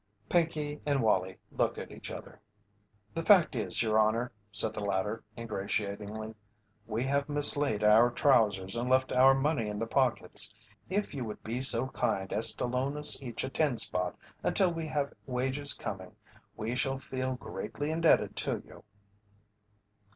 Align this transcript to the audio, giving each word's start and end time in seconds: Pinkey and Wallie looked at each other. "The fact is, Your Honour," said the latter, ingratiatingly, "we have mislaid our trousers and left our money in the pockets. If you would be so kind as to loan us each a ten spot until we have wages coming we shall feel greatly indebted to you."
Pinkey 0.29 0.81
and 0.83 1.03
Wallie 1.03 1.37
looked 1.51 1.77
at 1.77 1.91
each 1.91 2.09
other. 2.09 2.41
"The 3.13 3.21
fact 3.23 3.55
is, 3.55 3.83
Your 3.83 3.99
Honour," 3.99 4.31
said 4.51 4.73
the 4.73 4.83
latter, 4.83 5.23
ingratiatingly, 5.37 6.33
"we 6.87 7.03
have 7.03 7.29
mislaid 7.29 7.83
our 7.83 8.09
trousers 8.09 8.75
and 8.75 8.89
left 8.89 9.11
our 9.11 9.35
money 9.35 9.67
in 9.67 9.77
the 9.77 9.85
pockets. 9.85 10.51
If 10.89 11.13
you 11.13 11.23
would 11.25 11.43
be 11.43 11.61
so 11.61 11.89
kind 11.89 12.33
as 12.33 12.55
to 12.55 12.65
loan 12.65 12.97
us 12.97 13.21
each 13.21 13.43
a 13.43 13.49
ten 13.51 13.77
spot 13.77 14.17
until 14.41 14.73
we 14.73 14.87
have 14.87 15.13
wages 15.27 15.73
coming 15.73 16.15
we 16.57 16.75
shall 16.75 16.97
feel 16.97 17.35
greatly 17.35 17.91
indebted 17.91 18.35
to 18.37 18.63
you." 18.65 18.83